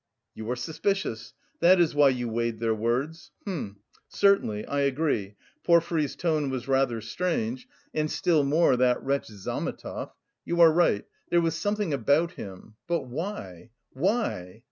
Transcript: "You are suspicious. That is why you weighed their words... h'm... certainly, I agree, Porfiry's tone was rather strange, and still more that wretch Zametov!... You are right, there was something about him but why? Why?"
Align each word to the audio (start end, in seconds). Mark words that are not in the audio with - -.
"You 0.33 0.49
are 0.49 0.55
suspicious. 0.55 1.35
That 1.59 1.79
is 1.79 1.93
why 1.93 2.09
you 2.09 2.27
weighed 2.27 2.57
their 2.59 2.73
words... 2.73 3.29
h'm... 3.43 3.81
certainly, 4.07 4.65
I 4.65 4.79
agree, 4.79 5.35
Porfiry's 5.63 6.15
tone 6.15 6.49
was 6.49 6.67
rather 6.67 7.01
strange, 7.01 7.67
and 7.93 8.09
still 8.09 8.43
more 8.43 8.75
that 8.77 8.99
wretch 9.03 9.27
Zametov!... 9.27 10.11
You 10.43 10.59
are 10.59 10.71
right, 10.71 11.05
there 11.29 11.39
was 11.39 11.53
something 11.55 11.93
about 11.93 12.31
him 12.31 12.77
but 12.87 13.01
why? 13.03 13.69
Why?" 13.93 14.59